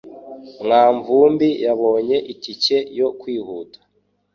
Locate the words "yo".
2.99-3.07